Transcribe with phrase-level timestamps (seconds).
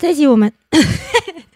[0.00, 0.50] 这一集我们，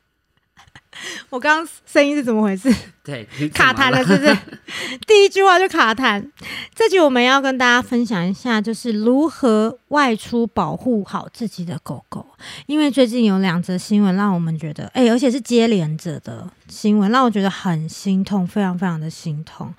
[1.31, 2.71] 我刚刚声音是怎么回事？
[3.03, 4.37] 对，卡痰了，是不是？
[5.07, 6.31] 第一句话就卡痰。
[6.75, 12.27] 这集我们要跟大家分享一下，就是如何外出保护好自己的狗狗。
[12.67, 19.73] 因为最近有两则新闻让我们觉得，哎、而且是接连着的新闻，让我觉得很心痛，非常非常的心痛。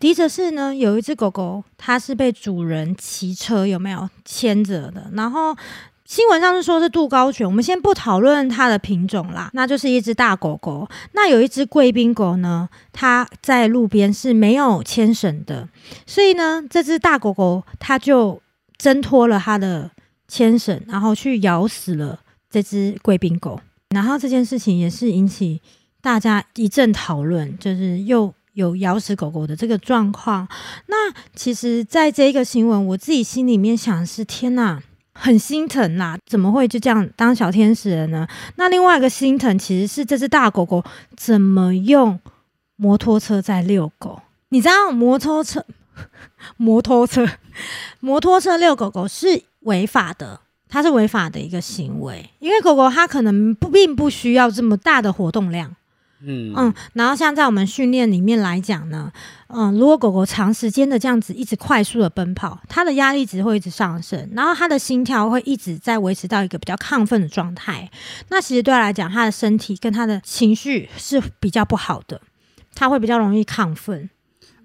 [0.00, 5.54] 第一则是呢，有一只狗狗，它是被主人骑车有没有牵着的，然后。
[6.06, 10.88] 新闻上是说是杜高犬，我们先不讨论它的品种啦，那就是一只大狗狗。
[11.12, 15.68] 那有一只贵宾狗呢，它在路边是没有牵绳的，
[16.06, 18.40] 所以呢，这只大狗狗它就
[18.78, 19.90] 挣脱了它的
[20.28, 23.60] 牵绳，然后去咬死了这只贵宾狗。
[23.90, 25.60] 然后这件事情也是引起
[26.00, 30.46] 大家一阵讨论，就是又有咬死狗狗的这个状况。
[30.86, 34.80] 那其实，在这一个新闻，我自己心里面想的是：天哪！
[35.18, 38.28] 很心疼啦，怎么会就这样当小天使了呢？
[38.56, 40.84] 那另外一个心疼其实是这只大狗狗
[41.16, 42.18] 怎么用
[42.76, 44.20] 摩托车在遛狗。
[44.50, 45.64] 你知道摩托车、
[46.58, 47.26] 摩托车、
[48.00, 55.74] 摩托车遛狗狗是违法的，它是违法的一个行为，因为狗狗它可能不并不需要这么大的活动量。
[56.26, 59.12] 嗯嗯，然后像在我们训练里面来讲呢，
[59.46, 67.88] 嗯，如果狗狗长时间的这样子一直快速的奔跑，它的压力值会一直上升，然后它的心跳会一直在维持到一个比较亢奋的状态。
[68.28, 72.20] 那其实对它来讲，它的身体跟它的情绪是比较不好的，
[72.74, 74.10] 它会比较容易亢奋。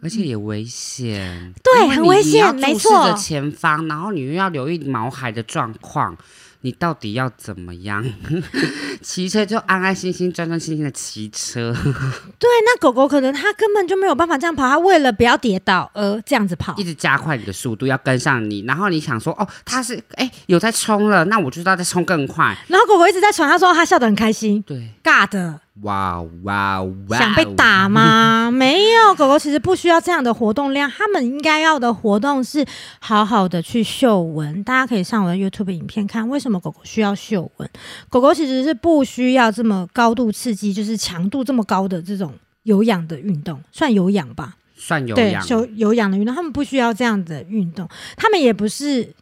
[0.03, 6.17] 而且也危险，对很危险没错着前方，然后你又要留意毛孩的状况，
[6.61, 8.05] 你到底要怎么样？
[9.01, 11.73] 骑车就安安心心、专专心心的骑车，
[12.37, 16.83] 对，那狗狗可能它根本就没有办法这样跑，它为了不要跌倒而这样子跑一。
[16.83, 18.63] 直加快你的速度，要跟上你。
[18.67, 22.55] 然后你想说，哦，它是哎有在冲了，那我就要再冲更快。
[22.67, 25.59] 然后狗狗一直在喘，他说它笑得很开心，对，尬的。
[25.83, 27.17] 哇哇哇！
[27.17, 28.51] 想被打吗？
[28.51, 32.63] 没有，狗狗其实不需要这样的活动量，它们应该要的活动是
[32.99, 34.61] 好好的去嗅闻。
[34.63, 37.69] 大家可以上我的 YouTube 影片看，为什么狗狗需要嗅闻。
[38.09, 42.33] 狗狗其实是不需要这么高度刺激，就是强度这么高的这种
[42.63, 44.55] 有氧的运动，算有氧吧？
[44.75, 47.87] 算有氧，有有氧的运动，他们不需要这样的运动，
[48.17, 49.13] 他们也不是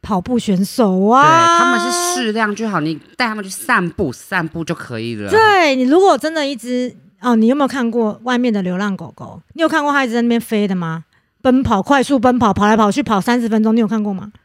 [0.00, 5.30] 跑步选手对，啊，他们是适量就好，你带他们去散步，散步就可以了。
[5.30, 9.40] 对你如果真的一只哦，你有没有看过外面的流浪狗狗？
[9.54, 11.04] 你有看过它一直在那边飞的吗？
[11.40, 14.32] 奔跑，快速奔跑，跑来跑去，跑三十分钟，你有看过吗？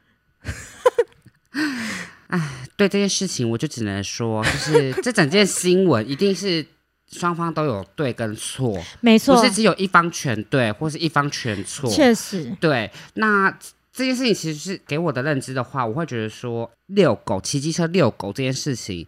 [2.75, 6.63] 对这件事情，我就只能说，就是 这整件新闻一定是
[7.11, 11.89] 双方都有对跟错，没错不是，只有一方全对或是一方全错。
[11.89, 13.51] 确实，对，那
[13.97, 19.07] 这件事情其实是给我的认知的话，我会觉得说，遛狗、骑机车遛狗这件事情，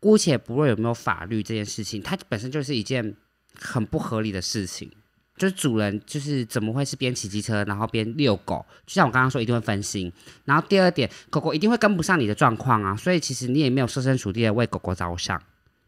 [0.00, 3.14] 姑且不论有没有法律这件事情，它本身就是一件
[3.56, 4.90] 很不合理的事情。
[5.36, 8.66] 就是主人就是怎么会是边骑机车然后边遛狗？
[8.84, 10.12] 就像我刚刚说，一定会分心。
[10.44, 15.40] 然后第二点，狗狗一定会跟不上你的状况啊，所以其实你也没有设身处地的为狗狗着想。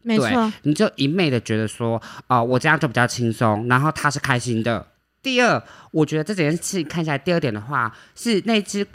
[0.03, 4.87] 没错，你就一昧的觉得说，哦、我这样就比较轻松，然后它是开心的。
[5.21, 5.61] 第二，
[5.91, 8.85] 我觉得这件事情看下来，第二点的话是那只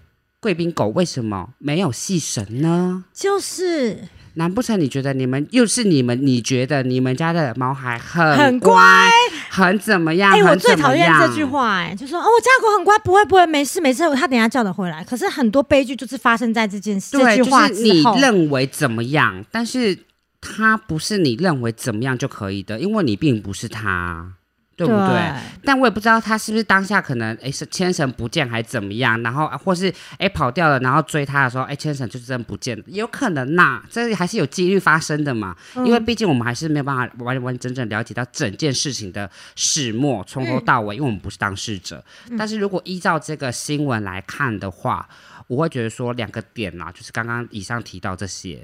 [0.41, 3.05] 贵宾狗为什么没有系绳呢？
[3.13, 6.19] 就是难不成你觉得你们又是你们？
[6.27, 9.11] 你觉得你们家的毛孩很很乖，
[9.51, 10.33] 很怎么样？
[10.33, 11.45] 哎、我最讨厌这句。
[11.45, 15.05] 话、哎，就说哦，我家狗很乖，不会不会，没事没事，它等一下叫得回来。
[15.05, 18.19] 可是很多悲剧就是发生在这件事对，这句话就是你之后。
[18.19, 19.99] 认为怎么样，但是
[20.41, 24.33] 它不是你认为怎么样就可以的，因为你并不是他，
[24.87, 25.33] 对不对？
[25.65, 35.57] 但我也不知道他是不是当下可能哎是牵绳不见还怎么样，然后啊或是哎跑掉了，然后追他的时候哎牵绳就真不见了，有可能呐、这还是有几率发生的嘛。
[35.77, 42.03] 嗯因为毕竟我们还是没有办法完完整整了解到整件事情的始末，从头到尾，因为我们不是当事者。
[42.39, 45.09] 但是如果依照这个新闻来看的话，
[45.49, 48.63] 我会觉得说两个点啦，就是刚刚以上提到这些。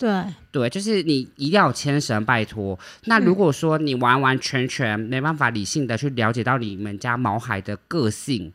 [0.00, 2.78] 对，对，就是你一定要有牵绳，拜托。
[3.04, 8.50] 那如果说你完完全全没办法理性的去了解到你们家毛孩的个性，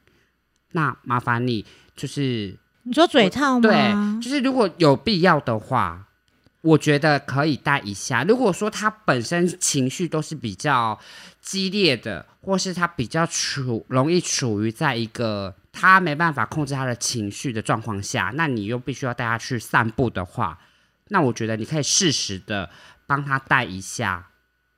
[0.71, 1.63] 那麻烦你
[1.95, 3.61] 就是你说嘴套吗？
[3.61, 6.07] 对，就是如果有必要的话，
[6.61, 8.23] 我觉得可以带一下。
[8.23, 10.99] 如果说他本身情绪都是比较
[11.41, 20.57] 激烈的，或是他比较处容易处于在一个他没办法控制他的情绪的状况下，那你又必须要带他去散步的话，
[21.09, 22.69] 那我觉得你可以适时的
[23.05, 24.29] 帮他带一下。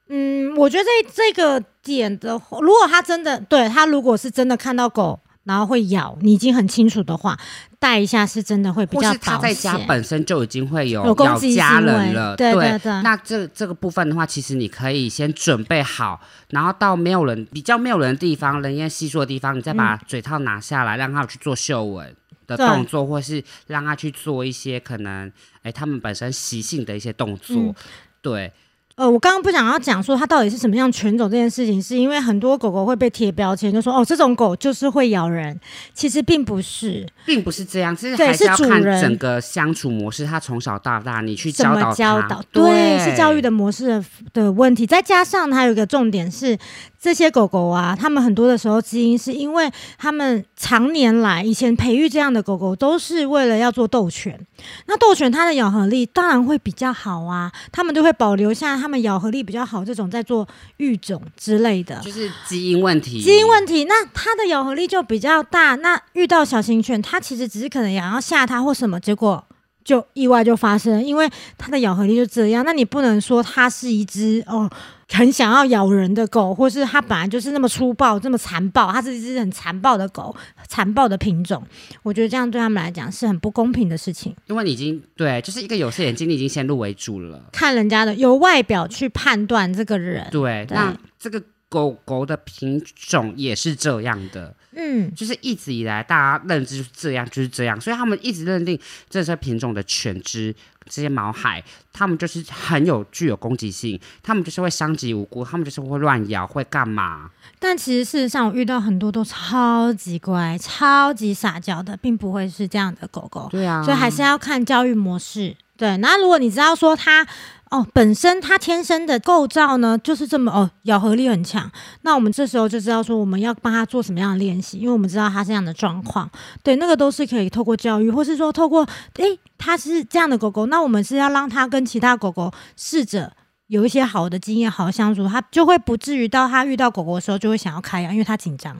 [0.09, 7.39] 嗯，我觉得这这个点的话，如果他真的对他，如果是真的看到狗然后会咬，你已经很清楚的话，
[7.79, 9.87] 戴一下是真的会比较或是他保在家险。
[9.87, 12.77] 本身就已经会有咬家人了，对对。
[12.79, 22.13] 对那这这个部分的话，其实你可以先准备好，然后到没有人、比较没有人的地方、人烟稀疏的地方，你再把嘴套拿下来，让他去做嗅闻
[22.45, 22.67] 的对。
[22.67, 27.55] 动作，或是让他去做一些可能哎他们本身习性的一些动作。
[27.55, 27.75] 嗯。
[28.19, 28.51] 对，
[28.97, 35.57] 呃，我刚刚不想要讲说它到底是什么样犬种这件事情，是因为很多狗狗会被贴标签，就说哦这种狗就是会咬人，
[35.93, 37.05] 其实并不是。
[37.23, 42.43] 并不是这样，其实是主人整个相处模式，它从小到大你去怎么教导他教导？
[42.51, 44.87] 对，是教育的模式的的问题。
[44.87, 46.57] 再加上还有一个重点是，
[46.99, 49.69] 这些狗狗啊，它们很多的时候基因是因为
[49.99, 54.39] 它们常年来以前培育这样的狗狗，都是为了要做斗犬。
[54.87, 60.47] 那斗犬它的咬合力当然会比较好啊，它们就会保留下它们咬合力比较好这种在做
[60.77, 61.99] 育种之类的。
[62.01, 65.75] 就是基因问题，基因问题，那它的咬合力就比较大。
[65.75, 69.43] 那遇到小型犬，它其实只是可能想要吓它或什么，结果
[69.87, 72.65] 就意外就发生了，因为它的咬合力就这样。
[72.65, 74.69] 那你不能说它是一只哦
[75.07, 80.35] 很想要咬人的狗，或是它本来就是那么粗暴、这么残暴，它是一只很残暴的狗，
[80.67, 81.63] 残暴的品种。
[82.03, 84.35] 我觉得这样对他们来讲是很不公平的事情。
[84.47, 87.45] 因为你已经对，就是一个有色眼镜，你已经先入为主了。
[87.53, 98.79] 看人家的由外表去判断这个人，对，对那这个狗狗的品种也是这样的，嗯，就是一直以来大家认知就是这样，就是这样，所以他们一直认定
[99.09, 100.55] 这些品种的犬只。
[100.89, 101.61] 这些毛孩，
[101.91, 107.29] 他们就是很有具有攻击性，他们就是会伤及无辜，他们就是会乱咬，会干嘛？
[107.59, 115.57] 但其实事实上，我遇到很多都超级乖、超级撒娇的，并不会是这样的狗狗，对啊，所以还是要看教育模式。
[115.77, 117.25] 对，那如果你知道说它
[117.69, 121.71] 哦本身它天生的构造呢，就是这么哦咬合力很强，
[122.01, 126.29] 那我们这时候就知道说我们要帮它做什么样的练习，因为我们知道它这样的状况，
[126.63, 133.31] 对，那个都是可以透过教育，或是说透过诶它是这样的狗狗，那我们是要让它跟其他狗狗试着。
[133.67, 138.73] 有一些好的经验、好的相处，它就会不至于到它遇到狗狗的时候就会想要开咬，因为它紧张，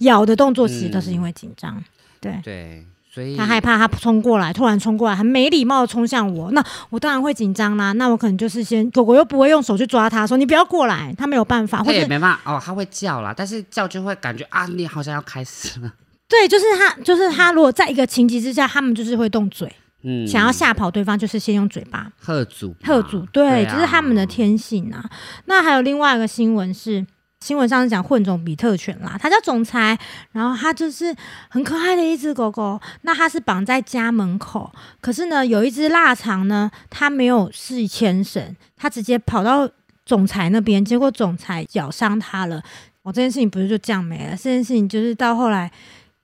[0.00, 1.82] 咬的动作其实都是因为紧张。
[2.20, 2.86] 对，对，
[3.18, 7.90] 所以他害怕他冲过来，突然冲过来，很没礼貌的冲向我，那我当然会紧张啦。
[7.94, 15.92] 那我可能就是先狗狗又不会用手去抓它，说你不要过来，他没有办法，他或者也没办法哦，他会叫啦，但是叫就会感觉啊，你好像要开始了，
[16.28, 19.68] 对，就是他，就是他，如果在一个情急之下，他们就是会动嘴，
[20.04, 22.06] 嗯，想要吓跑对方，就是先用嘴巴。
[22.20, 23.74] 贺主喝阻，对，啊。
[23.74, 25.04] 这是他们的天性啊。
[25.46, 27.04] 那还有另外一个新闻是。
[27.40, 29.98] 新闻上是讲混种比特犬啦，它叫总裁，
[30.32, 31.14] 然后它就是
[31.48, 32.78] 很可爱的一只狗狗。
[33.02, 34.70] 那它是绑在家门口，
[35.00, 39.68] 可是呢，有一只腊肠呢，它没有试牵绳，它直接跑到
[40.04, 42.62] 总裁那边，结果总裁咬伤它了。
[43.02, 45.70] 哦，这件事情不是就这样没了，这件事情就是到后来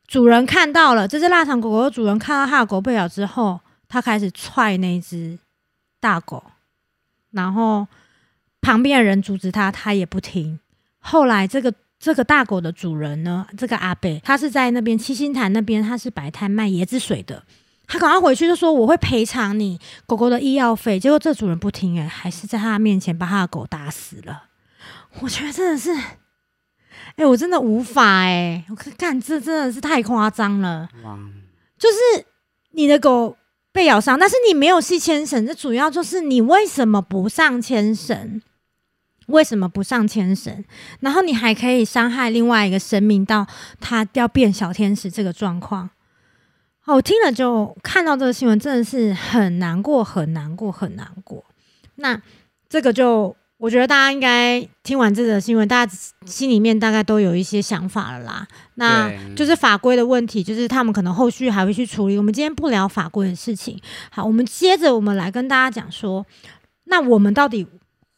[0.09, 5.39] 主人看到了这只腊肠狗狗的主人看到它的狗被咬之后，他开始踹那只
[6.01, 6.43] 大狗，
[7.31, 7.87] 然后
[8.61, 10.59] 旁边的人阻止他，他也不听。
[11.07, 17.43] 后来这个这个大狗的主人呢，这个阿贝，他是在那边七星潭那边，他是摆摊卖椰子水的。
[17.87, 24.45] 他赶快回去就说我会赔偿你狗狗的医药费，结果这主人不听、欸，还是在他面前把他的狗打死了。
[25.21, 25.95] 我觉得真的是，
[27.17, 30.89] 哎、我真的无法哎、我看干这真的是太夸张了。
[31.05, 31.19] 哇，
[31.79, 32.25] 就是
[32.71, 33.37] 你的狗
[33.71, 38.41] 被咬伤，但是你没有系牵绳，这主要就是你为什么不上牵绳？
[39.27, 40.65] 为什么不上天神？
[41.01, 43.47] 然后你还可以伤害另外一个生命，到
[43.81, 45.91] 他要变小天使这个状况。
[46.85, 51.43] 哦，我听了就看到这个新闻，真的是很难过，很难过，很难过。
[51.95, 52.21] 那
[52.69, 58.47] 这个就我觉得大家应该听完这个新闻，大家心里面大概都有一些想法了啦。
[58.75, 62.19] 那就是法规的问题，就是他们可能后续还会去处理。
[62.19, 66.27] 我们今天不聊法规的事情，好，我们接着我们来跟大家讲说，
[66.85, 67.67] 那我们到底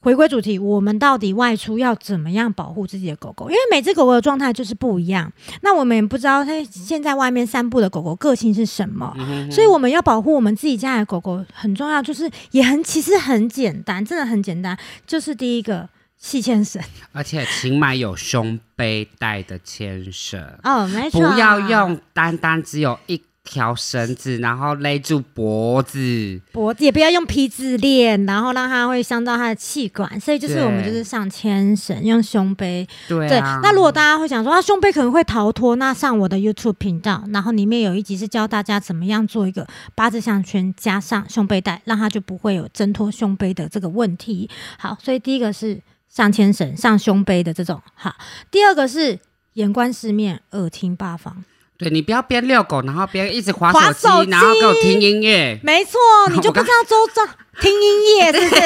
[0.00, 3.50] 回归主题，我们到底外出要怎么样保护自己的狗狗？
[3.50, 9.12] 因为每只狗狗的状态就是不一样，那我们也不知道它现在外面散步的狗狗个性是什么，
[9.50, 16.81] 所以我们要保护我们自己家的狗狗很重要，就是也很其实很简单，真的很简单，就是第一个系牵绳。
[17.12, 26.41] 而且请买有胸背带的牵绳，哦，没错，不要用单单只有一条绳子，然后勒住脖子。
[26.53, 32.87] 脖子，也不要用皮质链，然后让它会伤到它的气管，所以就是我们就是上牵绳，用胸背。
[33.09, 44.50] 对，对啊，那如果大家会想说，啊，胸背可能会逃脱，那上我的 YouTube 频道，然后里面有一集是教大家怎么样做一个八字项圈加上胸背带，让它就不会有挣脱胸背的这个问题。
[44.79, 47.81] 好，所以第一个是上牵绳、上胸背的这种。
[47.95, 48.15] 好，
[48.50, 49.19] 第二个是
[49.55, 51.45] 眼观四面，耳听八方。
[51.78, 55.61] 对你不要边遛狗，然后边一直划滑手机，手机然后给我听音乐。
[55.62, 55.99] 没错，
[56.30, 57.23] 你就不知道周遭
[57.61, 58.63] 听音乐是不是？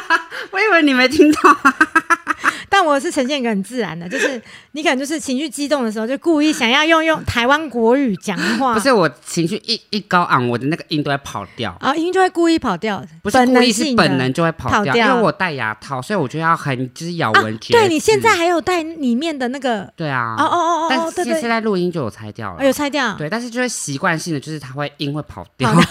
[0.52, 1.38] 我以为你没听到。
[2.70, 4.40] 但我是呈现一个很自然的，就是
[4.72, 11.76] 你可能就是情绪激动的时候，就故意想要用用台湾国语讲话，不是我情绪一一高昂，我的那个音都会跑掉。
[11.80, 17.72] 啊，音就会故意跑掉，不是故意，是本能就会跑掉，因为我戴牙套，所以我就要很就是咬啊文嚼字。
[17.72, 22.58] 对你现在还有戴里面的那个，对啊，哦哦哦哦但哦，对对，是现在录音就有拆掉了。
[22.60, 25.72] 哎有拆掉，对，但是就会习惯性的，就是它会音会跑掉。
[25.72, 25.82] 跑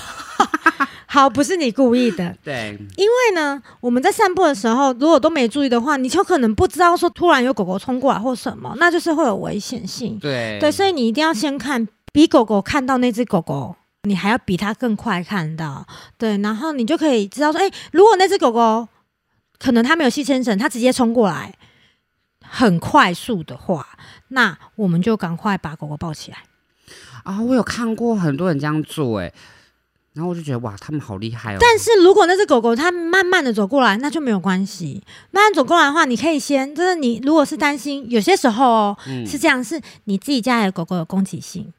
[1.12, 10.20] 好，不是你故意的， 对，因为呢，我们在散步的时候，如果都没注意的话，你就可能不知道说突然有狗狗冲过来或什么，那就是会有危险性。
[10.20, 15.84] 对，对，所以你一定要先看，比狗狗看到那只狗狗，你还要比它更快看到。
[16.16, 18.88] 对，然后你就可以知道说，哎、如果那只狗狗
[19.58, 21.56] 可能它没有系牵绳，它直接冲过来，
[22.46, 23.98] 很快速的话，
[24.28, 26.38] 那我们就赶快把狗狗抱起来。
[27.24, 29.34] 啊，我有看过很多人这样做，哎，
[30.14, 31.58] 然后我就觉得哇，他们好厉害哦。
[31.60, 35.02] 但是如果那只狗狗它慢慢的走过来，那就没有关系。
[35.32, 41.72] 慢慢走过来的话，你可以先，就是你如果是担心，有些时候哦，嗯是这样，是你自己家里的狗狗有攻击性，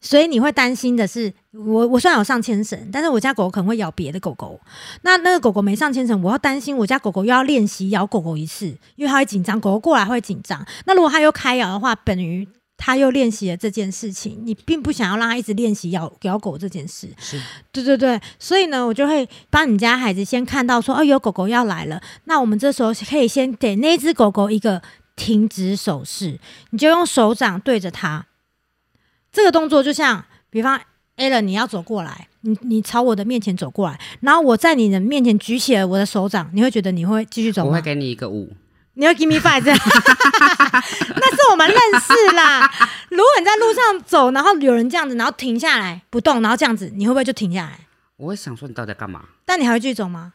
[0.00, 4.60] 所以你会担心的是，我我虽然有上牵绳，但是我家狗狗可能会咬别的狗狗。
[5.02, 10.64] 那那个狗狗没上牵绳，我要担心我家狗狗又要练习咬狗狗一次，因为它会紧张，狗狗过来会紧张。
[10.84, 12.46] 那如果它又开咬的话，等于
[12.82, 17.06] 它又练习了这件事情，你并不想要让他一直练习咬咬狗这件事。
[17.18, 17.38] 是
[17.70, 24.80] 对对对，所以呢，我就会帮你们家孩子先看到说，哦，有狗狗要来了，那我们这时候可以先给那只狗狗一个
[25.14, 28.24] 停止手势，你就用手掌对着它。
[29.30, 30.80] 这个动作就像，比方
[31.16, 37.68] a l n 你要走过来，你你朝我的面前走过来，然后我在你的面前举起了我的手掌，你会觉得你会继续走吗？
[37.68, 38.50] 我会给你一个五。
[39.00, 39.78] 你要 give me five，这样
[41.16, 42.70] 那是我们认识啦。
[43.08, 47.86] 如果你在路上走，然后有人这样子，然后停下来不动，然后这样子，你会不会就停下来？
[48.18, 49.22] 我会想说你到底在干嘛？
[49.46, 50.34] 但你还会继续走吗？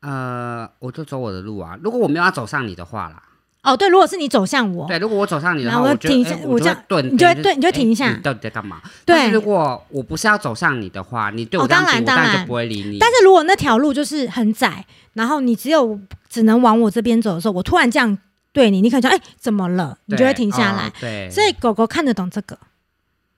[0.00, 1.76] 呃，我就走我的路啊。
[1.82, 3.22] 如果我没有要走上你的话啦，
[3.66, 8.80] 哦，对，如果是你走向我，对，如果我走向你的话，我停下哎我就我这样会顿，你就会对你就停一下你到底在干嘛？
[9.04, 12.98] 对但是如果我不是要走向你的话，你对我哦这样停，我当然当然当然就不会理你。
[12.98, 18.16] 但是如果那条路就是很窄，然后你只有只能往我这边走的时候，我突然这样
[18.52, 19.98] 对你，你可能就哎怎么了？
[20.06, 20.92] 你就会对停下来哦。
[21.00, 22.56] 对，所以狗狗看得懂这个，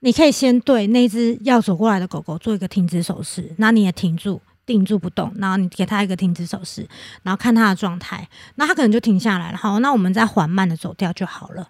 [0.01, 4.39] 你可以先对那只要走过来的狗狗做一个停止手势，那你也停住。
[4.69, 6.87] 定住不动，然后你给他一个停止手势，
[7.23, 9.57] 然后看他的状态，那他可能就停下来了。
[9.57, 11.69] 好，那我们再缓慢的走掉就好了。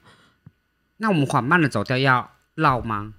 [0.97, 3.13] 那我们缓慢的走掉要绕吗？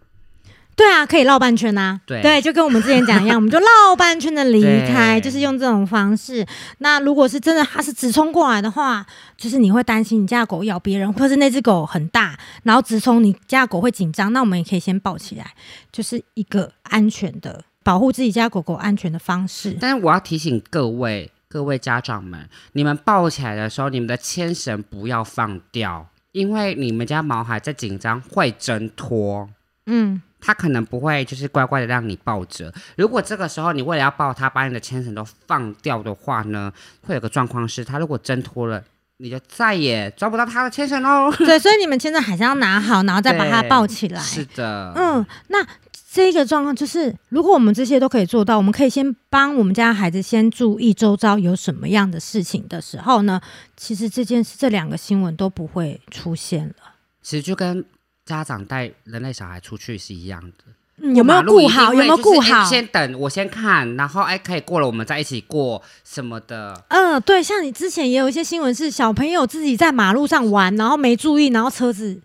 [0.76, 2.00] 对啊，可以绕半圈啊。
[2.06, 6.46] 对对就跟我们之前讲一样， 我们就绕半圈的离开，就是用这种方式。
[6.78, 9.04] 那如果是真的它是直冲过来的话，
[9.36, 15.52] 就是你会担心你家的狗咬别人，或是那只狗很大，然后直冲你家的狗会紧张，那我们也可以先抱起来，
[15.90, 19.76] 就是一个安全的保护自己家狗狗安全的方式。
[19.80, 29.50] 但是我要提醒各位各位家长们，你们抱起来的时候，你们的牵绳不要放掉，因为你们家毛孩在紧张会挣脱。
[29.86, 32.72] 嗯，他可能不会就是乖乖的让你抱着。
[32.96, 36.72] 如果这个时候你为了要抱他，把你的牵绳都放掉的话呢，
[37.04, 38.80] 会有个状况是，他如果挣脱了，
[39.16, 41.28] 你就再也抓不到他的牵绳喽。
[41.38, 44.20] 对，所以你们现在还是要拿好，然后再把它抱起来。
[44.20, 45.66] 是的，嗯，那
[46.12, 53.40] 这个状况就是，如果我们这些都可以做到，我们可以先帮我们家孩子先注意周遭有什么样的事情的时候呢，
[53.76, 56.74] 其实这件事这两个新闻都不会出现了。
[57.22, 57.84] 其实就跟
[58.26, 60.64] 家长带人类小孩出去是一样的。
[61.02, 61.94] 嗯，有没有顾好？
[61.94, 62.64] 有没有顾好？
[62.64, 66.84] 先等，我先看，然后哎，可以过了，我们再一起过什么的。
[66.88, 72.20] 嗯，对，像你之前也有一些新闻是小朋友自己在马路上玩，然后没注意，然后车子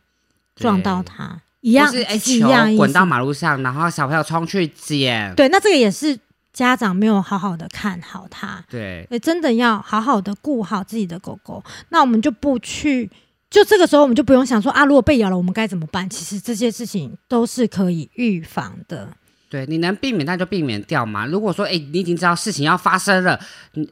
[0.56, 5.34] 撞到他，一样就是一球样滚到马路上，然后小朋友冲去捡。
[5.34, 6.15] 对，那这个也是
[6.53, 11.63] 家长没有好好的看好它，对，对，真的要好好的顾好自己的狗狗。
[11.89, 13.10] 那我们就不去，
[13.50, 16.07] 就这个时候我们就不用想说啊，如果被咬了，我们该怎么办？
[16.07, 19.10] 其实这些事情都是可以预防的。
[19.50, 21.25] 对，你能避免那就避免掉嘛。
[21.25, 23.39] 如果说，哎，你已经知道事情要发生了，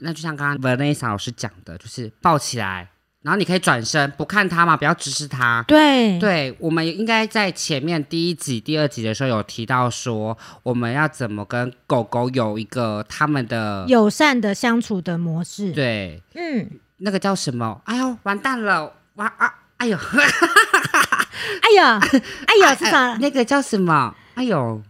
[0.02, 2.88] 那就像刚刚 Vanessa 老师讲的，就是抱起来，
[3.24, 5.64] 然后你可以转身不看它嘛，不要直视它。
[5.68, 17.82] 对，对，我们应该在前面第一集、第二集的时候有提到说，我们要怎么跟狗狗有一个他们的友善的相处的模式。，对嗯，那个叫什么？
[17.86, 18.94] 哎呦，完蛋了！
[19.16, 19.54] 哇啊！
[19.78, 19.98] 哎呦，
[21.62, 23.16] 哎呦，哎呦，是啥？
[23.22, 24.16] 那个叫什么？
[24.36, 24.82] 哎呦，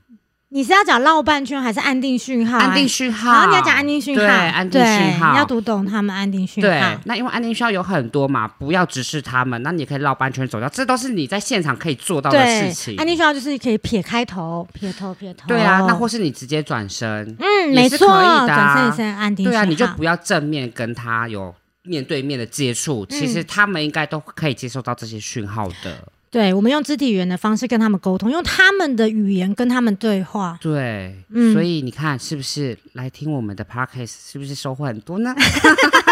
[0.54, 2.66] 你是要讲绕半圈还是安定讯号啊？
[2.66, 12.96] 安定讯号，好，你要讲安定讯号，对，安定讯号你要读懂他们安定讯号对号。，那因为安定讯号有很多嘛，不要直视他们，那你可以绕半圈走掉，这都是你在现场可以做到的事，情。
[12.98, 15.48] 安定讯号就是可以撇开头，撇头，撇头。
[15.48, 19.52] 对啊，那或是你直接转身，嗯，没错，转身也是安定讯号。
[19.52, 25.98] 对啊，你就不要正面跟他有面对面的接触，其嗯实他们应该都可以接受到这些讯号的。
[26.34, 30.58] 对，我们用肢体语言的方式跟他们沟通，用他们的语言跟他们对话。
[30.60, 35.32] 对，嗯所以你看是不是来听我们的 podcast 是不是收获很多呢？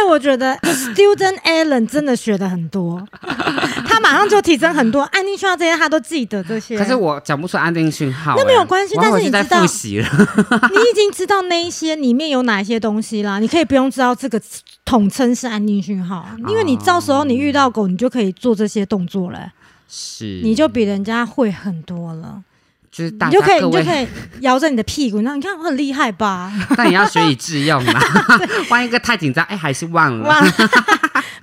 [0.00, 3.06] 哎，我觉得 Student Alan 真的学的很多，
[3.86, 5.02] 他马上就提升很多。
[5.02, 6.78] 安定讯号这些他都记得这些。
[6.78, 9.60] 可是我讲不出安定讯号、那没有哎关系但是你知道。
[10.72, 14.40] 你已经知道那一些里面有哪一些东西啦，你可以不用知道这个
[14.84, 19.52] 统称是安定讯号，因为你到时候你遇到狗，你就可以做这些动作了，
[19.86, 22.42] 是，你就比人家会很多了。
[22.90, 24.06] 就是大你就可以，就可以
[24.40, 26.52] 摇着你的屁股，那你看我很厉害吧？
[26.76, 27.92] 但也要学以致用嘛。
[28.68, 30.28] 万一一个太紧张，哎，还是忘了。
[30.28, 30.42] 哇，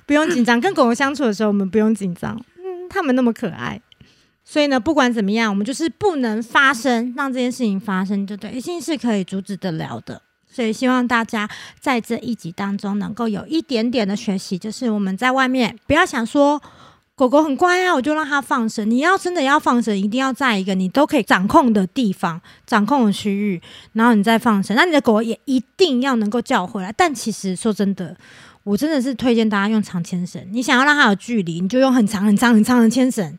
[0.04, 2.36] 不用紧张，跟狗狗相处的时候，我们不用紧张。
[2.58, 3.80] 嗯，它们那么可爱，
[4.44, 8.50] 所以呢，不管怎么样，我们就是不能发生，让这件事情发生，就对？
[8.50, 10.20] 一定是可以阻止得了的。
[10.50, 16.60] 所以希望大家在这一集当中能够有一点点的学习，就是我们在外面不要想说
[17.18, 18.88] 狗狗很乖啊，我就让它放生。
[18.88, 23.60] 你要真的要放生，一定要在一个你都可以掌控的地方、掌控的区域，
[23.94, 24.76] 然后你再放生。
[24.76, 26.94] 那你的狗也一定要能够叫回来。
[26.96, 28.16] 但其实说真的，
[28.62, 30.40] 我真的是推荐大家用长牵绳。
[30.52, 33.36] 你想要让它有距离，你就用很长、很长、很长的牵绳。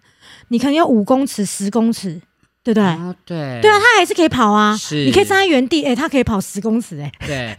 [0.49, 2.21] 你可能有五公尺、十公尺，
[2.61, 2.83] 对不对？
[2.83, 4.75] 哦，对，对啊，它还是可以跑啊。
[4.75, 7.09] 是，你可以站在原地，诶、它可以跑十公尺、哎。
[7.25, 7.57] 对，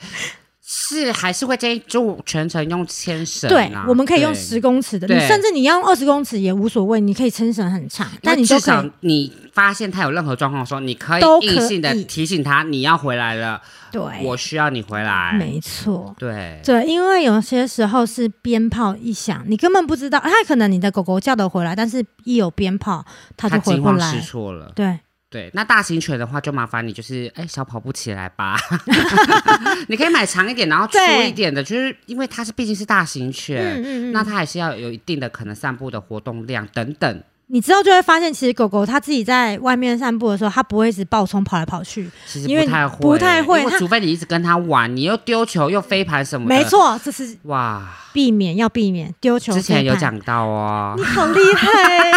[0.73, 8.85] 是还是会建议就全程用牵绳对啊，，我们可以用对十公尺的，你甚至你要用二十公尺也无所谓，你可以撑绳很长，但你至少。
[9.01, 13.61] 你发现他有任何状况的时候，你可以硬性的提醒他你要回来了，
[13.91, 15.33] 对，我需要你回来。
[15.37, 16.15] 没错。
[16.17, 23.05] 对，对，因为有些时候是鞭炮一响，你根本不知道，它可能你的狗狗叫得回来，但是一有鞭炮，
[23.37, 24.23] 它他就回不惊慌失来。
[24.23, 24.71] 措了。
[24.77, 25.01] 对，
[25.31, 28.59] 对，那大型犬的话就麻烦你，就是哎小跑步起来吧，
[29.87, 34.13] 你可以买长一点，然后粗一点的，就是因为它是毕竟是大型犬，嗯嗯嗯。
[34.13, 37.23] 那它还是要有一定的可能散步的活动量等等。
[37.53, 42.09] 你之后就会发现，其实狗狗它自己在外面散步的时候，它不会一直暴冲跑来跑去。
[42.27, 42.65] 其实因为
[43.01, 46.55] 不太会，除非你一直跟它玩，你又丢球又飞盘什么的。
[46.55, 47.83] 没，错，这是哇，
[48.13, 49.53] 避免要避免丢球。
[49.53, 52.13] 之前有，讲到哦你，好厉害，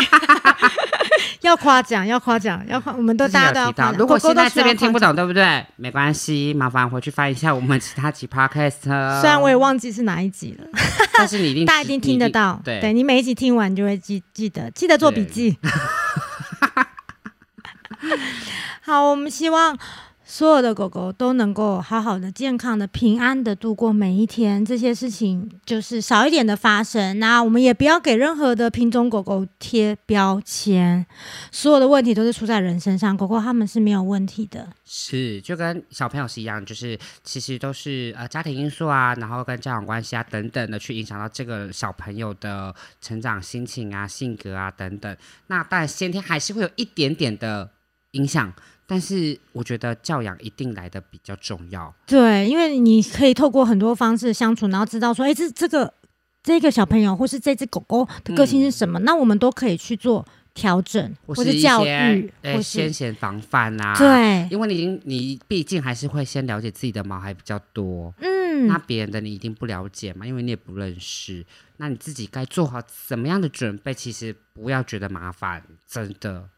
[1.42, 3.60] 要夸奖，要夸奖，要夸，我们都大家都。
[3.62, 3.96] 要夸奖。
[3.98, 5.66] 如果现在这边听不懂，对不对？
[5.78, 8.84] 没关系，麻烦回去翻一下我们其他集 podcast。
[9.20, 10.68] 虽然我也忘记是哪一集了，
[11.18, 12.62] 但是你一定 大家一定听得到。
[12.64, 15.58] 对对你每一集听完，就会记记得，记得做笔记。
[18.82, 19.78] 好，我们希望
[20.26, 24.64] 所有的狗狗都能够好好的、健康的、平安的度过每一天。
[24.64, 27.20] 这些事情就是少一点的发生。
[27.20, 31.06] 那我们也不要给任何的品种狗狗贴标签，
[31.52, 34.70] 所有的问题都是出在人身上，狗狗它们是没有问题的。
[34.86, 45.18] 是，就跟小朋友是一样，就是其实都是呃家庭因素啊，然后跟家长关系啊等等的，去影响到这个小朋友的成长心情啊、性格啊等等。
[45.48, 47.70] 那当然先天还是会有一点点的
[48.12, 48.54] 影响，
[48.86, 51.94] 但是我觉得教养一定来的比较重要。
[52.06, 55.94] 对，因为你可以透过很多方式相处，然后知道说，哎，这这个
[56.44, 71.44] 这个小朋友或是这只狗狗的个性是什么，那我们都可以去做调整，或是教育，或呃先前防范啊，，对，因为你已经你毕竟还是会先了解自己的毛孩比较多，嗯那嗯，别人的你一定不了解嘛，因为你也不认识，
[71.78, 73.94] 那你自己该做好怎么样的准备？
[73.94, 76.50] 其实不要觉得麻烦，真的。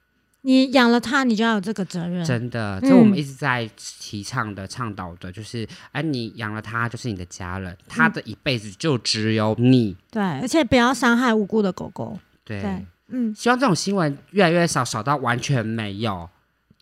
[0.45, 2.23] 你养了它，你就要有这个责任。
[2.23, 9.95] 真的，嗯这我们一直在提倡的、倡导的，就是，哎，你养了它就是你的家人，它的一辈子就只有你。
[10.11, 12.19] 对，而且不要伤害无辜的狗狗。
[12.43, 16.29] 对，对，嗯，希望这种新闻越来越少，少到完全没有。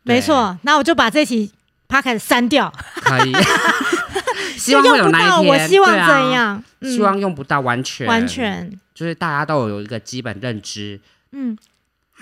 [0.03, 0.59] 对没，错。
[0.63, 1.49] 那我就把这期
[1.87, 2.69] p o d 删掉，
[3.01, 3.33] 可以。
[4.59, 5.19] 希望会有用不到。
[5.19, 10.99] 那一天，我希望这样，嗯希望用不到完全，完，全，就是大家都有一个基本认知。
[11.31, 11.57] 嗯，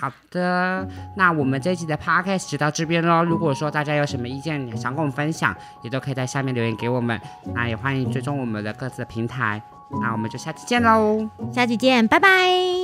[0.02, 0.84] 好的，
[1.16, 3.22] 那我们这一期的 podcast 就到这边喽。
[3.22, 7.20] 如果说大家有什么意见想跟我们分享，也都可以在下面留言给我们。
[7.54, 9.62] 那也欢迎追踪我们的各自的平台。
[10.00, 12.28] 那我们就下期见喽，下期见，拜拜，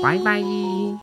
[0.01, 0.41] 拜拜。